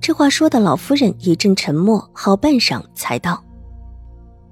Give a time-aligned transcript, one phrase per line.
[0.00, 3.44] 这话说的老夫人一阵沉默，好半晌才道：“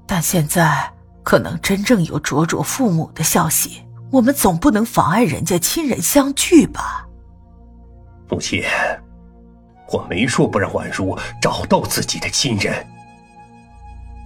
[0.06, 0.92] 但现在
[1.22, 7.06] 可能真正有卓卓父母的消息，我们总不能妨碍人家亲人相聚吧？”
[8.28, 8.62] 母亲，
[9.90, 12.86] 我没说不让婉如找到自己的亲人，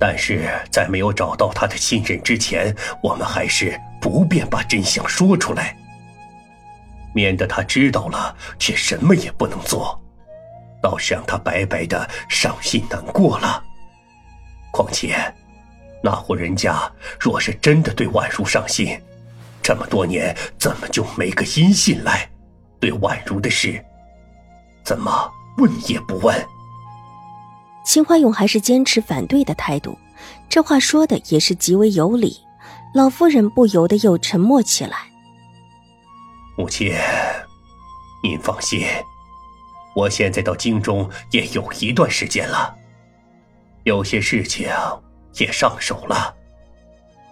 [0.01, 5.77] 但是在没有找到他的亲人之前，我们还是不便把真相说出来，
[7.15, 10.02] 免得他知道了却什么也不能做。
[10.83, 13.63] 倒是让他白白的伤心难过了。
[14.73, 15.17] 况且，
[16.03, 19.01] 那户人家若是真的对婉如上心，
[19.63, 22.29] 这么多年怎么就没个音信来？
[22.81, 23.81] 对婉如的事，
[24.85, 26.37] 怎么问也不问？
[27.85, 29.97] 秦怀勇还是坚持反对的态度，
[30.49, 32.41] 这话说的也是极为有理。
[32.95, 34.97] 老夫人不由得又沉默起来。
[36.57, 36.93] 母亲，
[38.23, 38.85] 您放心。
[39.95, 42.75] 我现在到京中也有一段时间了，
[43.85, 44.71] 有些事情
[45.35, 46.35] 也上手了，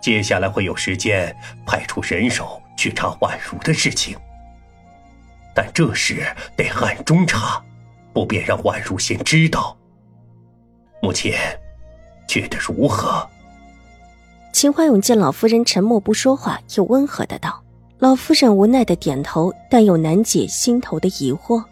[0.03, 1.34] 接下来会有时间
[1.66, 4.16] 派出人手去查婉如的事情，
[5.55, 7.62] 但这事得暗中查，
[8.12, 9.77] 不便让婉如先知道。
[11.03, 11.33] 母亲
[12.28, 13.27] 觉得如何？
[14.53, 17.62] 秦怀勇见老夫人沉默不说话，又温和的道
[17.98, 21.64] ：“老夫人无奈的点头，但又难解心头的疑惑。”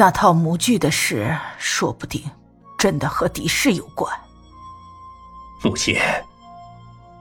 [0.00, 2.22] 那套模具的事，说不定
[2.78, 4.16] 真的和狄氏有关。
[5.64, 5.96] 母亲，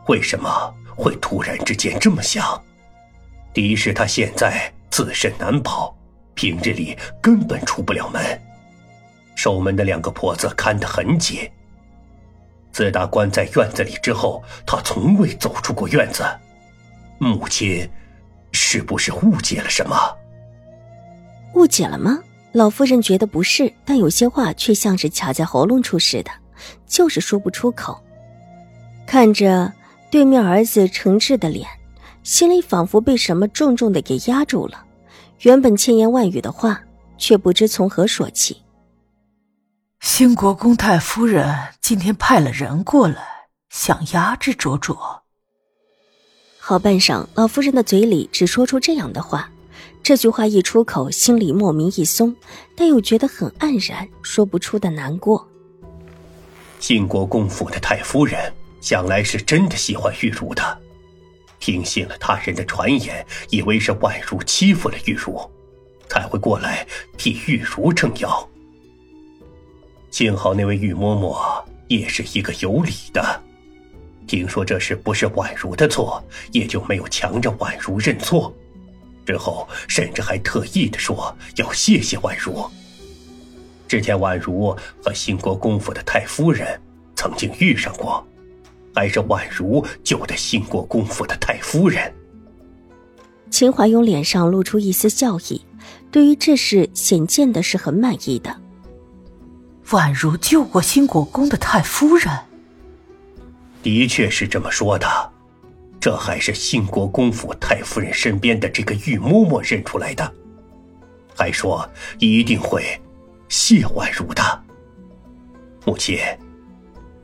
[0.06, 2.64] 为什么会突然之间这么想？
[3.52, 5.98] 狄氏他现在自身难保，
[6.36, 8.40] 平日里根本出不了门，
[9.36, 11.50] 守门的两个婆子看得很紧。
[12.72, 16.24] 自打关在院子里之后，他从未走出过院子。
[17.18, 17.90] 母亲，
[18.52, 19.98] 是不是误解了什么？
[21.56, 22.20] 误解了吗？
[22.54, 26.32] 老夫人觉得不是，但有些话却像是卡在喉咙处似的，
[26.88, 28.02] 就是说不出口。
[29.06, 29.72] 看着
[30.10, 31.68] 对面儿子诚挚的脸，
[32.24, 34.84] 心里仿佛被什么重重的给压住了。
[35.42, 36.82] 原本千言万语的话，
[37.18, 38.64] 却不知从何说起。
[40.00, 43.24] 兴国公太夫人今天派了人过来，
[43.70, 45.24] 想压制卓卓。
[46.58, 49.50] 好半晌，老夫人的嘴里只说出这样的话。
[50.08, 52.34] 这句话一出口，心里莫名一松，
[52.78, 55.46] 但又觉得很黯然，说不出的难过。
[56.80, 60.80] 晋国公府的太夫人想来是真的喜欢玉茹的，
[61.60, 65.38] 听信了他人的传言，以为是婉如欺负了玉茹，
[66.08, 68.50] 才会过来替玉茹撑腰。
[70.10, 73.44] 幸好那位玉嬷嬷也是一个有理的，
[74.26, 76.24] 听说这事不是婉如的错，
[76.54, 78.54] 也就没有强着婉如认错。
[79.28, 82.66] 之后，甚至还特意的说要谢谢宛如。
[83.86, 84.74] 之前宛如
[85.04, 86.80] 和兴国公府的太夫人
[87.14, 88.26] 曾经遇上过，
[88.96, 92.14] 还是宛如救的兴国公府的太夫人。
[93.50, 95.62] 秦怀勇脸上露出一丝笑意，
[96.10, 98.56] 对于这事显见的是很满意的。
[99.90, 102.30] 宛如救过兴国公的太夫人，
[103.84, 105.08] 的确是这么说的。
[106.08, 110.34] 这还是兴国公府太夫人身边的这个玉嬷嬷认出来的，
[111.36, 111.86] 还说
[112.18, 112.98] 一定会
[113.50, 114.42] 谢婉如的。
[115.86, 116.18] 母亲，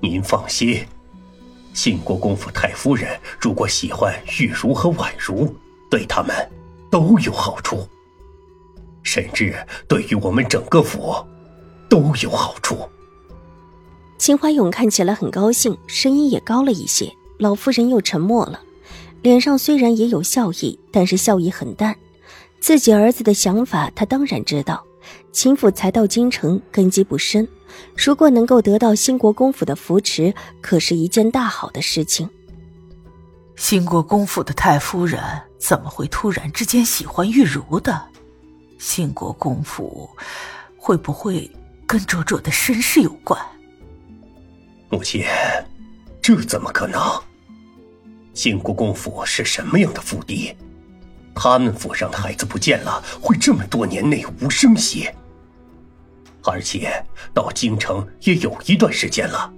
[0.02, 0.86] 您放心，
[1.74, 5.56] 兴国公府太夫人如果喜欢玉茹和婉如，
[5.90, 6.36] 对他们
[6.92, 7.88] 都有好处，
[9.02, 9.56] 甚至
[9.88, 11.16] 对于我们整个府
[11.90, 12.80] 都有好处。
[14.18, 17.10] 秦怀勇看起来很高兴，声音也高了一些。
[17.40, 18.62] 老夫人又沉默了，
[19.24, 21.96] 脸上虽然也有笑意，但是笑意很淡。
[22.60, 24.86] 自己儿子的想法，他当然知道。
[25.32, 27.48] 秦府才到京城，根基不深，
[27.98, 32.30] 如果能够得到兴国公府的扶持，可是一件大好的事情。
[33.56, 35.22] 兴国公府的太夫人
[35.58, 38.10] 怎么会突然之间喜欢玉茹的？
[38.78, 40.10] 兴国公府
[40.78, 41.50] 会不会
[41.88, 43.42] 跟卓卓的身世有关？
[44.90, 45.24] 母亲。
[46.22, 47.02] 这怎么可能？
[48.34, 50.56] 兴国公府是什么样的府邸？
[51.36, 55.10] 他们府上的孩子不见了，会这么多年内无声息？
[56.44, 57.04] 而且
[57.34, 59.52] 到京城也有一段时间了，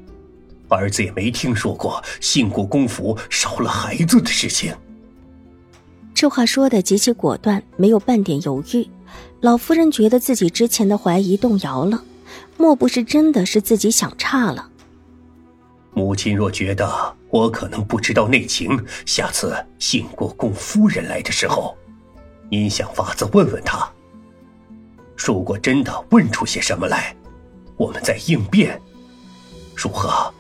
[0.70, 4.76] 儿子也没听说过兴国公府少了孩子的事情。
[6.14, 8.88] 这话说的极其果断，没有半点犹豫。
[9.42, 12.04] 老夫人觉得自己之前的怀疑动摇了，
[12.58, 14.70] 莫不是真的是自己想差了？
[15.94, 21.76] 母亲若觉得我可能不知道内情，下次兴国公夫人来的时候，
[22.50, 23.86] 您想法子问问她。
[25.18, 27.14] 如果真的问出些什么来，
[27.76, 28.82] 我们再应变，
[29.76, 30.34] 如何？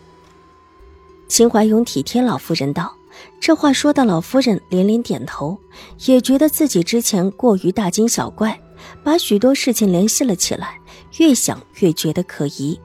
[1.27, 2.95] 秦怀勇体贴老夫人道。
[3.41, 5.59] 这话说的，老夫人连连点头，
[6.05, 8.57] 也觉得自己之前过于大惊小怪，
[9.03, 10.79] 把许多事情联系了起来，
[11.17, 12.79] 越想越觉得可疑，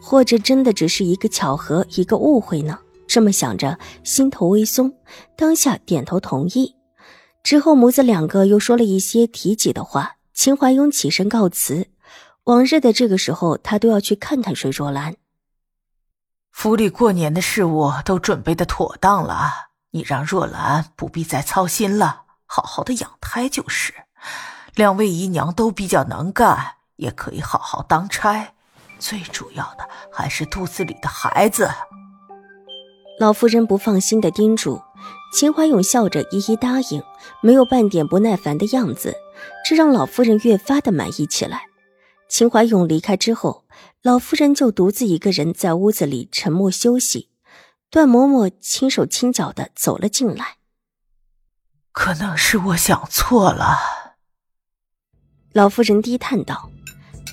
[0.00, 2.78] 或者真的只是一个巧合，一个误会呢？
[3.12, 4.94] 这么想着，心头微松，
[5.36, 6.76] 当下点头同意。
[7.42, 10.16] 之后，母子两个又说了一些提己的话。
[10.32, 11.88] 秦怀勇起身告辞，
[12.44, 15.16] 往日的这个时候，他都要去看看水若兰。
[16.52, 19.52] 府里过年的事务都准备的妥当了，
[19.90, 23.92] 你让若兰不必再操心了，好好的养胎就是。
[24.74, 28.54] 两位姨娘都比较能干，也可以好好当差。
[28.98, 31.68] 最主要的还是肚子里的孩子。
[33.18, 34.80] 老夫人不放心的叮嘱，
[35.32, 37.02] 秦怀勇笑着一一答应，
[37.40, 39.14] 没有半点不耐烦的样子，
[39.64, 41.62] 这让老夫人越发的满意起来。
[42.28, 43.64] 秦怀勇离开之后。
[44.02, 47.28] 老夫人就独自一个人在屋子里沉默休息。
[47.88, 50.56] 段嬷嬷轻手轻脚的走了进来。
[51.92, 53.78] 可能是我想错了。
[55.52, 56.68] 老夫人低叹道。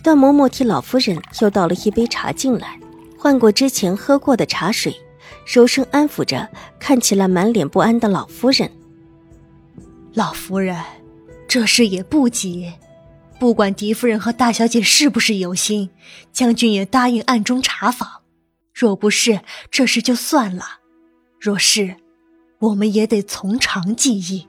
[0.03, 2.79] 段嬷嬷替老夫人又倒了一杯茶进来，
[3.17, 4.95] 换过之前喝过的茶水，
[5.45, 6.49] 柔声安抚着
[6.79, 8.71] 看起来满脸不安的老夫人。
[10.13, 10.77] 老夫人，
[11.47, 12.73] 这事也不急。
[13.39, 15.89] 不管狄夫人和大小姐是不是有心，
[16.33, 18.21] 将军也答应暗中查访。
[18.73, 19.41] 若不是，
[19.71, 20.63] 这事就算了；
[21.39, 21.95] 若是，
[22.59, 24.47] 我们也得从长计议。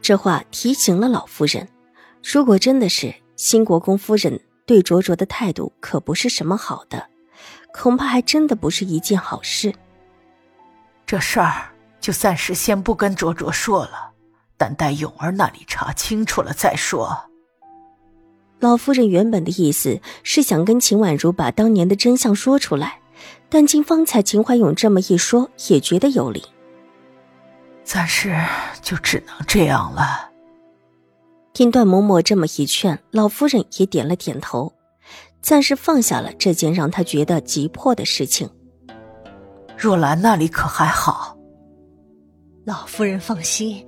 [0.00, 1.68] 这话提醒了老夫人，
[2.22, 7.08] 如果真的是新国公夫人对卓卓的态度可不是什么好的，
[7.78, 9.72] 恐怕还真的不是一件好事。
[11.04, 11.70] 这事儿
[12.00, 14.10] 就暂时先不跟卓卓说了，
[14.56, 17.16] 等待永儿那里查清楚了再说。
[18.58, 23.00] 老夫人原本的意思是想跟秦婉如把当年的真相说出来，
[23.48, 26.42] 但经方才秦怀勇这么一说，也觉得有理。
[27.84, 28.34] 暂时
[28.82, 30.30] 就只能这样了。
[31.52, 34.72] 听段嬷嬷这么一劝，老夫人也点了点头，
[35.46, 38.50] 暂时放下了这件让他觉得急迫的事情。
[39.78, 41.38] 若兰那里可还好？
[42.64, 43.86] 老夫人放心，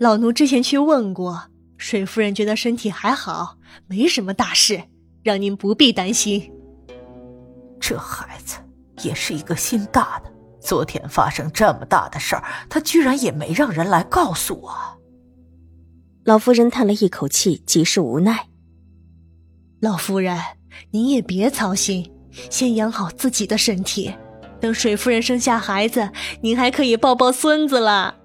[0.00, 1.38] 老奴之前去问过。
[1.76, 4.82] 水夫人觉得身体还好，没什么大事，
[5.22, 6.50] 让您不必担心。
[7.78, 8.56] 这孩子
[9.02, 14.74] 也是一个心大的，昨天发生这么大的事儿，他居然也没让人来告诉我。
[16.24, 18.48] 老夫人叹了一口气，极是无奈。
[19.80, 20.34] 老夫人，
[20.90, 22.10] 您也别操心，
[22.50, 24.12] 先养好自己的身体，
[24.60, 26.10] 等水夫人生下孩子，
[26.40, 28.16] 您还可以抱抱孙子了。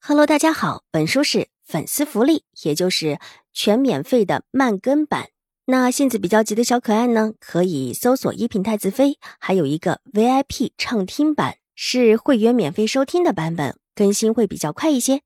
[0.00, 1.48] Hello，大家好，本书是。
[1.64, 3.18] 粉丝福利，也就是
[3.54, 5.28] 全免费的慢更版。
[5.66, 15.22] 那性子比较急的小可爱呢，可以搜索“一品太子妃”，还有一个 VIP 畅听版，是会员免费收听的版本，更新会比较快一些。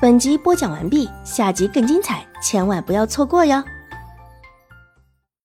[0.00, 3.64] 本集播讲完毕，下集更精彩，千万不要错过哟。